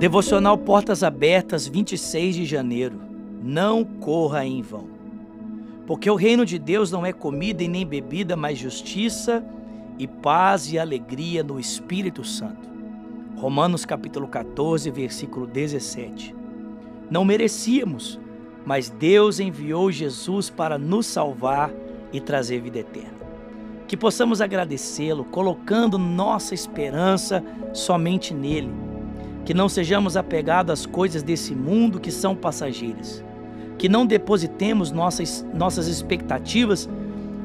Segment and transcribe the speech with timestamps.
[0.00, 2.98] Devocional Portas Abertas, 26 de janeiro.
[3.42, 4.88] Não corra em vão.
[5.86, 9.44] Porque o reino de Deus não é comida e nem bebida, mas justiça
[9.98, 12.66] e paz e alegria no Espírito Santo.
[13.36, 16.34] Romanos capítulo 14, versículo 17.
[17.10, 18.18] Não merecíamos,
[18.64, 21.70] mas Deus enviou Jesus para nos salvar
[22.10, 23.20] e trazer vida eterna.
[23.86, 28.88] Que possamos agradecê-lo, colocando nossa esperança somente nele
[29.50, 33.24] que não sejamos apegados às coisas desse mundo que são passageiras,
[33.78, 36.88] que não depositemos nossas, nossas expectativas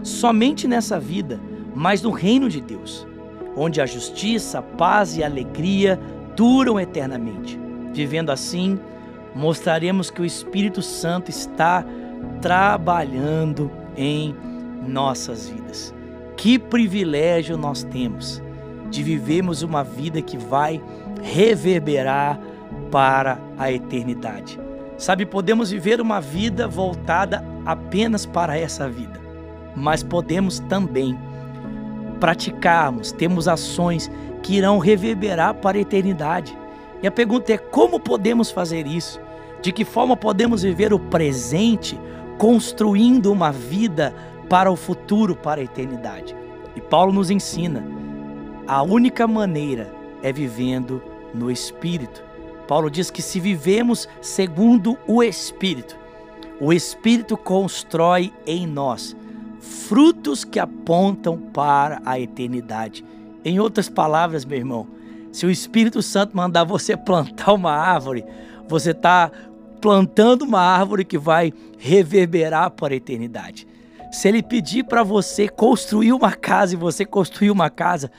[0.04, 1.40] somente nessa vida,
[1.74, 3.08] mas no reino de Deus,
[3.58, 6.00] onde a justiça, a paz e a alegria
[6.36, 7.60] duram eternamente.
[7.92, 8.78] Vivendo assim,
[9.34, 11.84] mostraremos que o Espírito Santo está
[12.40, 14.36] trabalhando em
[14.88, 15.92] nossas vidas.
[16.38, 18.44] Que privilégio nós temos
[18.92, 20.80] de vivermos uma vida que vai
[21.26, 22.40] reverberar
[22.92, 24.60] para a eternidade.
[24.98, 29.20] Sabe, podemos viver uma vida voltada apenas para essa vida,
[29.76, 31.18] mas podemos também
[32.20, 34.10] praticarmos, temos ações
[34.42, 36.58] que irão reverberar para a eternidade.
[37.02, 39.20] E a pergunta é: como podemos fazer isso?
[39.62, 42.00] De que forma podemos viver o presente,
[42.38, 44.14] construindo uma vida
[44.48, 46.36] para o futuro, para a eternidade?
[46.76, 47.84] E Paulo nos ensina:
[48.66, 49.92] a única maneira
[50.24, 51.02] é vivendo
[51.36, 52.24] no Espírito.
[52.68, 55.96] Paulo diz que se vivemos segundo o Espírito,
[56.60, 59.16] o Espírito constrói em nós
[59.60, 63.04] frutos que apontam para a eternidade.
[63.44, 64.88] Em outras palavras, meu irmão,
[65.32, 68.24] se o Espírito Santo mandar você plantar uma árvore,
[68.68, 69.32] você está
[69.82, 73.68] plantando uma árvore que vai reverberar para a eternidade.
[74.12, 78.10] Se ele pedir para você construir uma casa e você construir uma casa,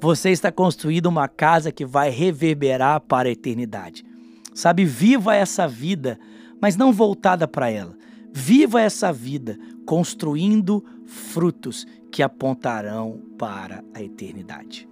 [0.00, 4.04] você está construindo uma casa que vai reverberar para a eternidade.
[4.54, 6.18] Sabe, viva essa vida,
[6.60, 7.96] mas não voltada para ela.
[8.32, 14.88] Viva essa vida construindo frutos que apontarão para a eternidade.